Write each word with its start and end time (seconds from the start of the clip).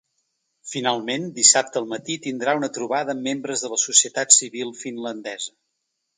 Finalment, 0.69 1.27
dissabte 1.35 1.79
al 1.81 1.85
matí 1.91 2.15
tindrà 2.23 2.57
una 2.61 2.71
trobada 2.79 3.15
amb 3.15 3.27
membres 3.29 3.67
de 3.67 3.71
la 3.75 3.79
societat 3.83 4.35
civil 4.39 4.75
finlandesa. 4.81 5.55